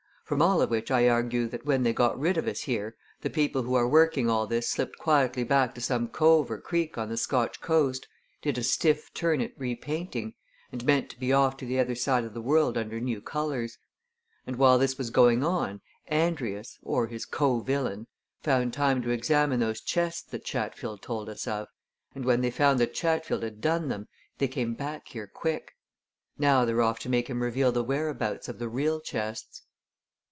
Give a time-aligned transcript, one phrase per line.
[0.31, 3.29] From all of which I argue that when they got rid of us here, the
[3.29, 7.09] people who are working all this slipped quietly back to some cove or creek on
[7.09, 8.07] the Scotch coast,
[8.41, 10.33] did a stiff turn at repainting,
[10.71, 13.77] and meant to be off to the other side of the world under new colours.
[14.47, 18.07] And while this was going on, Andrius, or his co villain,
[18.41, 21.67] found time to examine those chests that Chatfield told us of,
[22.15, 24.07] and when they found that Chatfield had done them,
[24.37, 25.73] they came back here quick.
[26.37, 29.63] Now they're off to make him reveal the whereabouts of the real chests."